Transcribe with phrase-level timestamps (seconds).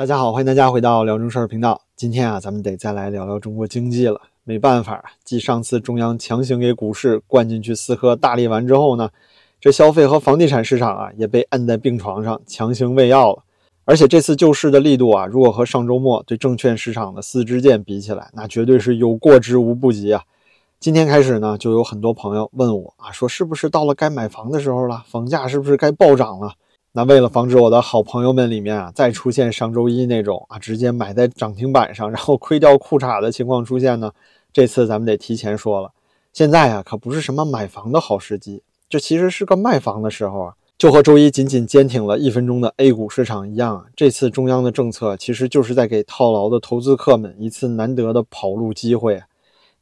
[0.00, 1.78] 大家好，欢迎大家回到辽中事儿频道。
[1.94, 4.18] 今天啊，咱们得再来聊聊中国经济了。
[4.44, 9.10] 没办法，继上次中央强行给股市灌进去四颗大力丸之后呢，
[9.60, 13.42] 这消费和房地产市场啊也被摁在病床上强行喂药了。
[13.84, 20.22] 而且这次救市的力度啊，如果和上周末对证券市场的四支箭比起来，那绝对是有过之无不及啊。
[20.78, 25.04] 今天开始呢，就有很多朋友问我啊，说是不是到了该买房的时候了？
[25.06, 26.54] 房价是不是该暴涨了？
[26.92, 34.10] 那为了防止我的好朋友们里面啊，再出现上周一那种啊，直接买在涨停板上，然后亏掉裤衩的情况出现呢，
[34.52, 35.92] 这次咱们得提前说了，
[36.32, 40.54] 现在啊，可不是什么买房的好时机，这其实是个卖房的时候啊。
[40.76, 49.22] 就和周一仅仅坚挺了一分钟的 A 股市场一样，这次中央的政策其实就是在给套牢的投资客们一次难得的跑路机会。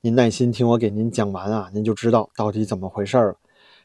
[0.00, 3.36] 您耐心听我给您讲完啊，您就知道到底怎么回事了。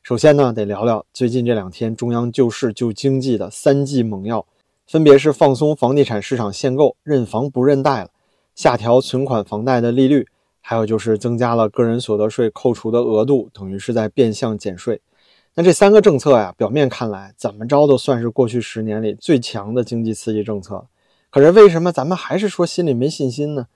[0.04, 4.46] 首先呢，得聊聊最近这两天中央救市救经济的三剂猛药，
[4.86, 8.10] 分别是放松房地产市场限购、认房不认贷了，
[8.54, 10.28] 下调存款房贷的利率，
[10.60, 15.00] 还有就是增加了个人所得税扣除的额度，等于是在变相减税。
[15.56, 20.86] 那这三个政策呀，表面看来怎么着都算是过去十年里最强的经济刺激政策，
[21.30, 23.68] 可是为什么咱们还是说心里没信心呢？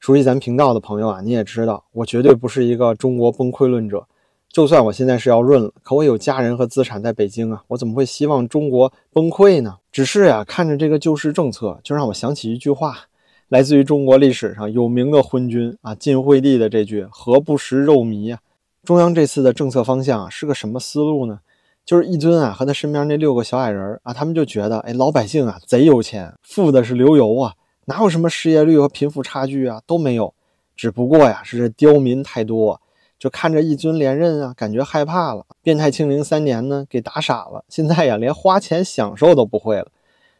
[0.00, 4.06] 熟悉咱频道的朋友啊，你也知道，我绝对不是一个中国崩溃论者。
[4.54, 9.78] 就算我现在是要润了，可我有家人和资产在北京啊，我怎么会希望中国崩溃呢？
[9.90, 12.96] 只是呀，看着这个救市政策，就让我想起一句话，
[13.48, 18.38] 来自于中国历史上有名的昏君啊晋惠帝的这句“何不食肉糜”啊。
[18.84, 21.40] 中央这次的政策方向啊是个什么思路呢？
[21.84, 27.54] 就是一尊啊和他身边那六个小矮人啊，他们就觉得，哎，老百姓啊贼有钱，富的是流油啊，
[27.86, 30.32] 哪有什么失业率和贫富差距啊都没有，
[30.76, 32.80] 只不过呀是这刁民太多。
[33.18, 35.44] 就看着一尊连任啊，感觉害怕了。
[35.62, 37.64] 变态清零三年呢，给打傻了。
[37.68, 39.86] 现在呀，连花钱享受都不会了。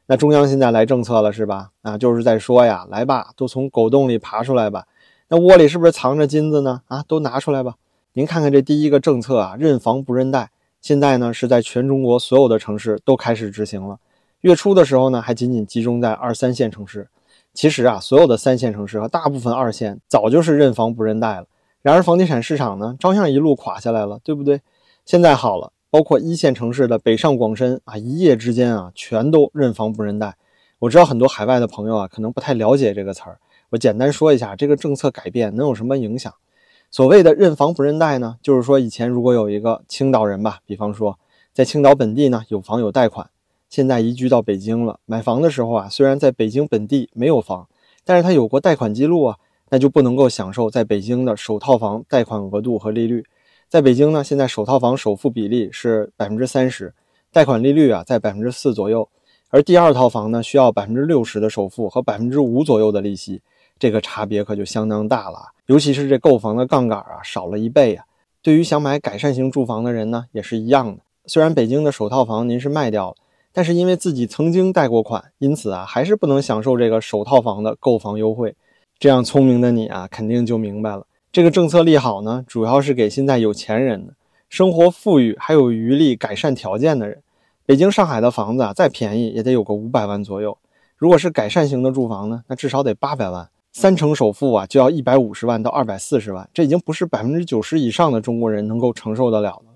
[0.06, 1.70] 那中央现在来政策了是吧？
[1.82, 4.84] 啊，就是在说呀，来吧，都从狗洞里爬出来吧。
[5.28, 6.82] 那窝里是不是藏着金子呢？
[6.88, 7.76] 啊，都拿出来吧。
[8.12, 10.50] 您看看这第一个政策啊，认房不认贷，
[10.82, 13.98] 现在呢是在全中国所有的城市都开始执行了。
[14.42, 17.08] 月初的时候呢，还仅仅集中在二三线城市。
[17.54, 21.46] 其实啊，所有的三线城市和大部分二线早就是认房不认贷了。
[21.84, 24.62] 然而，房地产市场呢，照样一路垮下来了，对不对？
[25.04, 30.34] 现在好了，包括一线城市的北上广深啊，一夜之间啊，全都认房不认贷。
[30.78, 36.32] 我知道很多海外的朋友啊，可能不太了解这个词儿，我简单说一下，这个政策改变能有什么影响？
[36.90, 41.18] 所谓的认房不认贷呢，就是说以前如果有一个青岛人吧，比方说
[41.52, 43.28] 在青岛本地呢有房有贷款，
[43.68, 47.68] 现在移居到北京了，买房的时候啊，虽然在北京本地没有房，
[48.06, 49.36] 但是他有过贷款记录啊。
[49.70, 53.24] 那就不能够享受在北京的首套房贷款额度和利率。
[53.68, 56.94] 在北京呢，现在首套房首付比例是百分之三十，
[57.32, 59.08] 贷款利率啊在百分之四左右，
[59.48, 63.42] 而第二套房呢需要百分之六十的首付和百分之五左右的利息，
[63.78, 65.48] 这个差别可就相当大了。
[65.66, 68.04] 尤其是这购房的杠杆啊少了一倍啊。
[68.42, 71.02] 对于想买改善型住房的人呢，也是一样的。
[71.26, 73.16] 虽然北京的首套房您是卖掉了，
[73.52, 78.54] 但是因为自己曾经贷过款，因此啊还是不能享受这个首套房的购房优惠。
[79.04, 84.14] 这样聪明的你啊，肯定就明白了，这个政策利好呢，主要是给现在有钱人的，
[84.48, 87.22] 生活富裕还有余力改善条件的人。
[87.66, 90.56] 北京、上海的房子啊，再便宜也得有个五百万左右。
[90.96, 99.73] 如果是改善型的住房呢，那至少得八百万，三成首付啊，就要一百五十万到二百四十万，这已经不是百分之九十以上的中国人能够承受得了的。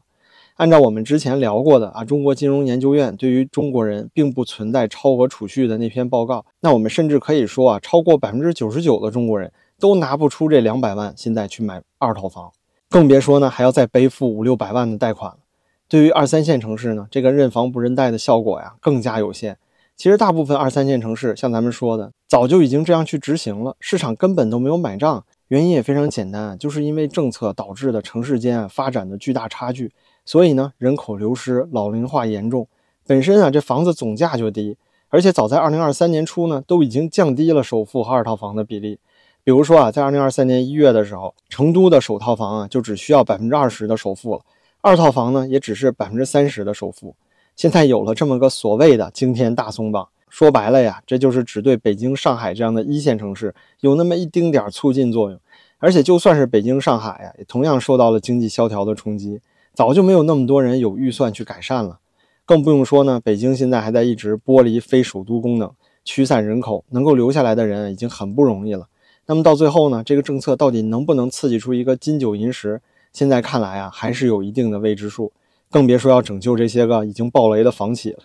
[0.59, 12.51] 按照我们之前聊过的啊，中国金融研究院对于中国人并不存在超额储蓄的那篇报告，那我们甚至可以说啊，超过百分之九十九的中国人都拿不出这两百万，现在去买二套房，
[12.91, 15.39] 更别说呢还要再背负五六百万的贷款了。
[15.87, 19.57] 对于二三线城市呢，这个认房不认贷的效果呀更加有限。
[19.97, 25.25] 其实大部分二三线城市，像咱们说的，早就已经这样去执行了，市场根本都没有买账。
[25.47, 29.93] 原因也非常简单，就是因为政策导致的城市间发展的巨大差距。
[30.29, 32.69] 所以呢，人口流失、老龄化严重，
[33.07, 34.77] 本身啊，这房子总价就低，
[35.09, 38.99] 而且早在二零二三年初呢，都已经降低了首付和二套房的比例。
[39.43, 44.43] 比如说啊，在二零二三年一月的时候，成都的首套房啊，就只需要百分之二十的首付了，
[44.83, 47.15] 二套房呢，也只是百分之三十的首付。
[47.57, 55.41] 现在有了这么个所谓的惊天大松绑，说白了呀，这就是只对北京、上海这样的一线城市有那么一丁点儿促进作用。
[55.79, 59.41] 而且就算是北京、上海呀，也同样受到了经济萧条的冲击。
[59.79, 62.01] 早就没有那么多人有预算去改善了，
[62.45, 63.21] 更不用说呢。
[63.23, 65.71] 北京现在还在一直剥离非首都功能，
[66.05, 68.89] 驱散人口，能够留下来的人已经很不容易了。
[69.27, 72.81] 那么到最后呢，这个政策到底能不能刺激出一个金九银十？
[73.13, 75.31] 现在看来啊，还是有一定的未知数。
[75.71, 78.25] 更别说要拯救这些个已经爆雷的房企了。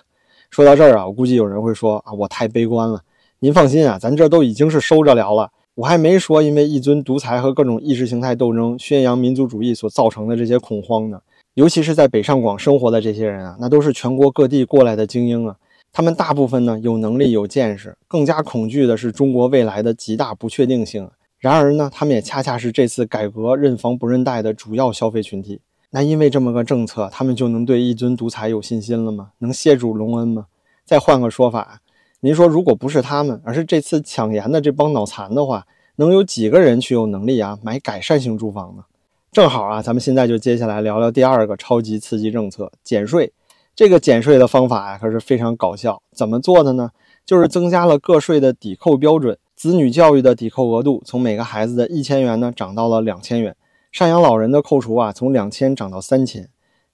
[0.50, 3.04] 说到这儿啊，我估计有人会说啊，我太悲观了。
[3.42, 5.52] 您放心啊，咱这都已经是收着聊了。
[5.76, 11.22] 我还没说，因为一尊独裁和各种意识形态斗争、宣扬民族主义所造成的这些恐慌呢。
[11.56, 15.56] 尤其是在北上广生活的这些人啊，那都是全国各地过来的精英啊。
[15.92, 21.10] 他们大部分呢有能力、有见识，更加恐惧的是中国未来的极大不确定性。
[21.38, 25.62] 然而呢，他们也恰恰是这次改革认房不认贷的主要消费群体。
[25.92, 29.30] 那因为这么个政策，他们就能对一尊独裁有信心了吗？
[29.38, 30.48] 能谢主隆恩吗？
[30.84, 31.82] 再换个说法，
[32.22, 35.68] 您说，如果不是他们，而是这次抢盐的这帮脑残的话，
[35.98, 38.86] 能有几个人去有能力啊买改善型住房呢？
[39.34, 43.34] 正好啊，咱们现在就接下来聊聊第二个超级刺激政策——减税。
[43.76, 46.00] 这个减税的方法呀，可是非常搞笑。
[46.12, 46.92] 怎么做的呢？
[47.26, 53.56] 就是增加了个税的抵扣标准，子女教育的抵扣额度从每个孩子的一千元呢涨到了两千元。
[53.92, 56.48] 赡养老人的扣除啊，从两千涨到三千。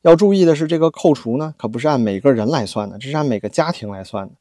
[0.04, 4.32] 要注意的是，这个扣除呢，可不是按每个人来算的，这是按每个家庭来算的。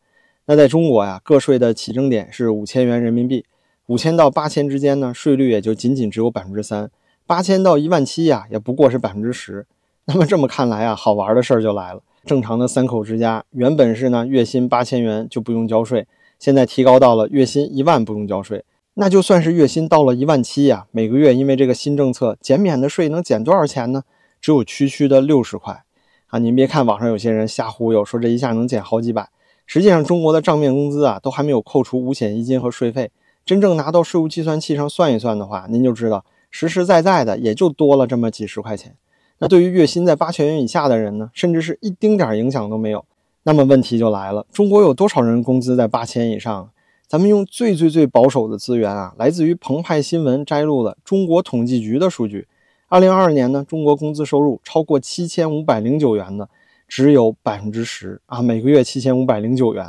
[0.47, 3.45] 那在中国呀，个税的起征点是五千元人民币，
[3.87, 6.87] 五千到八千之间呢，税率也就仅仅只有百分之三；
[7.29, 9.67] 八千到一万七呀，也不过是百分之十。
[10.07, 12.01] 那么这么看来啊，好玩的事儿就来了。
[12.25, 16.07] 正常的三口之家，原本是呢月薪八千元就不用交税，
[16.39, 18.65] 现在提高到了月薪一万不用交税。
[18.95, 24.05] 那就算是月薪到了一万七呀，每个月因为这个新政策减免的税能减多少钱呢？
[24.41, 25.85] 只有区区的六十块
[26.29, 26.39] 啊！
[26.39, 29.29] 您别看网上有些人瞎忽悠，说这一下能减好几百，
[29.67, 33.11] 实际上中国的账面工资啊都还没有扣除五险一金和税费，
[33.45, 38.97] 真正拿到税务计算器上算一算的话，您就知道实实在在的也就多了这么几十块钱。
[39.39, 43.05] 那对于月薪在八千元以下的人呢，甚至是一丁点影响都没有。
[43.45, 46.71] 那么问题就来了，中国有多少人工资在八千以上？
[47.07, 52.47] 咱们用最最最保守的资源啊，来自于澎湃新闻摘录的中国统计局的数据。
[52.89, 56.49] 二零二二年呢，中国工资收入超过七千五百零九元的
[56.87, 59.87] 只有百分之十啊，每个月七千五百零九元。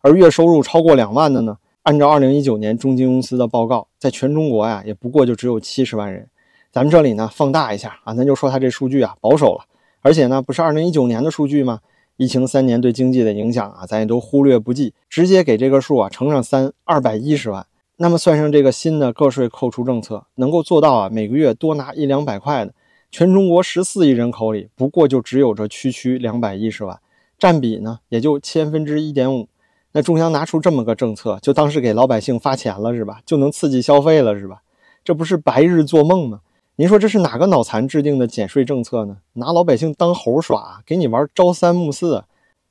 [0.00, 6.28] 而月收入超过两万的呢，按照二零一九年中金公司的报告，在全中国呀，也不过就只有七十万人。
[6.72, 9.64] 咱们这里呢，放大一下啊，咱就说它这数据啊保守了，
[10.02, 11.78] 而且呢，不是二零一九年的数据吗？
[12.16, 17.64] 疫情三年对经济的影响啊，咱也都忽略不计，直接给这个数啊乘上三，二百一十万。
[17.98, 22.74] 那么算上这个新的个税扣除政策，能够做到啊每个月多拿一两百块的，
[23.12, 26.98] 全中国十四亿人口里，不过就只有这区区两百一十万，
[27.38, 29.46] 占比呢也就千分之一点五。
[29.96, 33.22] 那中央拿出这么个政策，就当是给老百姓发钱了是吧？
[33.24, 34.60] 就能刺激消费了是吧？
[35.02, 36.40] 这不是白日做梦吗？
[36.74, 39.16] 您说这是哪个脑残制定的减税政策呢？
[39.32, 42.24] 拿老百姓当猴耍，给你玩朝三暮四。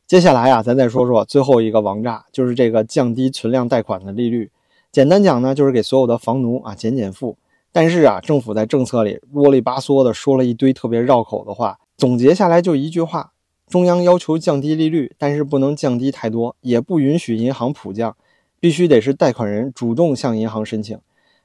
[0.05, 4.51] 接下来啊，咱再说说最后一个王炸，就是这个降低存量贷款的利率。
[4.91, 7.35] 简单讲呢，就是给所有的房奴啊减减负。
[7.71, 13.31] 但是啊，政府在政策里啰里吧嗦的说了一堆特别绕口的话，总结下来就一句话：
[13.67, 18.15] 中央要求降低利率，但是不能降低太多，也不允许银行普降，
[18.59, 20.97] 必须得是贷款人主动向银行申请。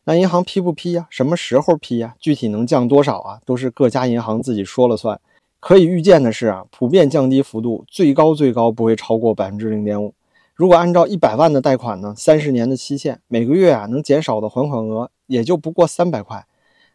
[0.05, 1.06] 那银行批不批呀？
[1.11, 2.14] 什么时候批呀？
[2.20, 3.40] 具体能降多少啊？
[3.44, 5.20] 都是各家银行自己说了算。
[5.61, 10.14] 可以预见的是啊，普遍降低幅度最高最高不会超过百分之零点五。
[10.55, 16.46] 如果按照一百万的贷款呢，三十年的期限，每个月啊能减少的还款额也就不过三百块。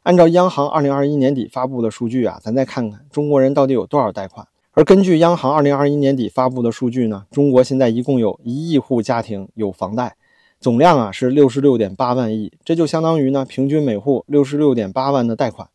[0.04, 4.48] 按照央行二零二一年底发布的数据啊，咱再看看中国人到底有多少贷款。
[4.75, 10.18] 而根据央行二零二一年底发布的数据呢，中国现在一共有一亿户家庭有房贷。
[10.59, 15.69] 总量啊是六十六点八万亿，这就相当于呢平均每户六十六点八万的贷款。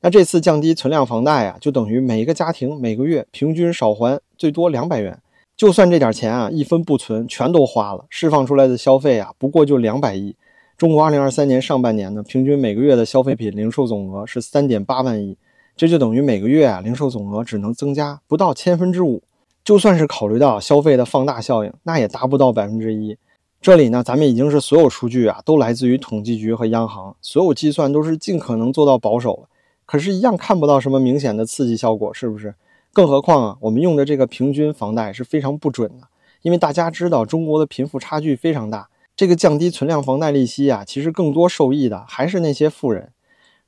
[0.00, 5.16] 那这次降低存量房贷啊，就等于每一个家庭每个月平均少还最多两百元。
[5.56, 10.34] 就算这点钱啊一分不存，全都花了，释放出来的消费啊不过就两百亿。
[10.76, 15.36] 中国二零二三年上半年呢，平均每个月的消费品零售总额是三点八万亿，
[15.80, 19.22] 这就等于每个月啊零售总额只能增加不到千分之五。
[19.64, 23.16] 就算是考虑到消费的放大效应，那也达不到百分之一。
[23.62, 29.48] 这里呢，咱们已经是所有数据啊，都来自于统计局和央行，所有计算都是尽可能做到保守了。
[29.86, 32.54] 可是，一样看不到什么明显的刺激效果，是不是？
[32.92, 36.08] 更何况啊，我们用的这个平均房贷是非常不准的，
[36.42, 38.90] 因为大家知道中国的贫富差距非常大。
[39.16, 43.12] 这个降低存量房贷利息啊，其实更多受益的还是那些富人。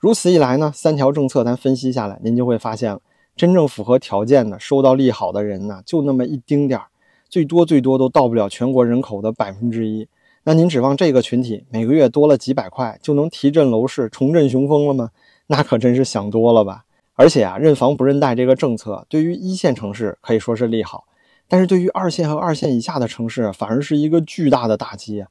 [0.03, 3.01] 如此一来呢，三条政策咱分析下来，您就会发现了，
[3.37, 6.87] 真正符合条件的、收到利好的人呢，就那么一丁点儿。
[7.29, 10.09] 最多最多都到不了全国人口的百分之一，
[10.43, 15.11] 那您指望这个群体每个月多了几百块就能提振楼市、重振雄风了吗？
[15.47, 16.85] 那可真是想多了吧！
[17.15, 21.05] 而且啊，认房不认贷这个政策对于一线城市可以说是利好，
[21.47, 25.25] 但是对于二线和二线以下的城市反而是一个巨大的打击！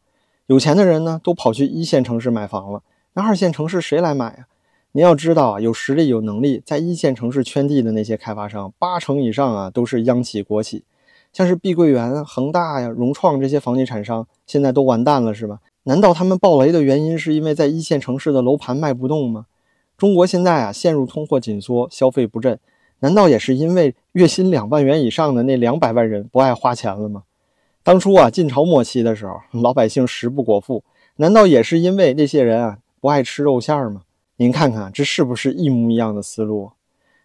[0.46, 2.82] 有钱的人呢都跑去一线城市买房了，
[3.16, 4.48] 那二线城市谁来买啊？
[4.94, 10.84] 您要知道啊，有实力有能力在一线城市圈地的那些开发商，八成以上啊都是央企国企。
[11.32, 15.60] 像是碧桂园、恒大呀、融创这些房地产商现在都完蛋了，是吧？
[15.84, 19.46] 难道他们暴雷的原因是因为在一线城市的楼盘卖不动吗？
[19.98, 22.60] 中国现在啊陷入通货紧缩，消费不振，
[23.00, 27.24] 难道也是因为月薪两万元以上的那两百万人不爱花钱了吗？
[27.82, 30.84] 当初啊晋朝末期的时候，老百姓食不果腹，
[31.16, 34.02] 难道也是因为那些人啊不爱吃肉馅吗？
[34.42, 36.72] 您看看这是不是一模一样的思路？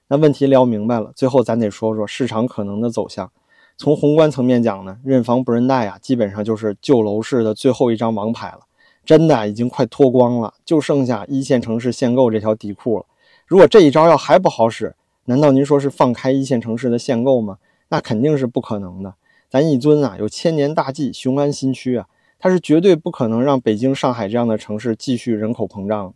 [0.09, 3.33] 那问题聊明白了，最后咱得说说市场可能的走向。
[3.79, 8.67] 从宏观层面讲呢，认房不认贷啊，基本上就是旧楼市的最后一张王牌了。
[9.03, 13.07] 真的已经快脱光了，就剩下一线城市限购这条底裤了。
[13.47, 14.95] 如果这一招要还不好使，
[15.25, 17.57] 难道您说是放开一线城市的限购吗？
[17.89, 19.15] 那肯定是不可能的。
[19.49, 22.09] 咱一尊啊有千年大计，雄安新区啊，
[22.39, 26.13] 它是绝对不可能让北京、上海这样的城市继续人口膨胀。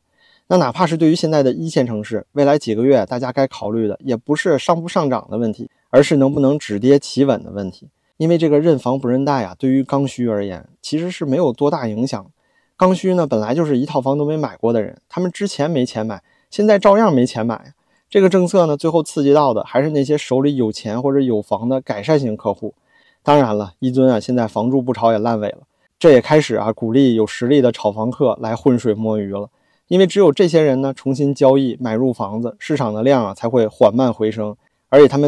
[0.53, 7.87] 那哪怕是对于现在的一线城市，未来几个月大家该考虑的也不是上不上涨的问题，而是能不能止跌企稳的问题。
[8.17, 12.27] 因为这个认房不认贷啊，对于刚需而言其实是没有多大影响。
[12.77, 17.73] 刚需呢，本来就是一套房都没买过的人，他们之前没钱买，现在照样没钱买。
[18.09, 22.75] 这个政策呢，最后刺激到的还是那些手里有钱或者有房的改善型客户。
[23.23, 25.59] 当然了，一尊啊，现在房住不炒也烂尾了，
[25.97, 29.49] 这也开始啊鼓励有实力的炒房客来浑水摸鱼了。
[29.91, 34.57] 因为只有这些人呢重新交易买入房子，市场的量啊才会缓慢回升，
[34.89, 35.19] 而且他们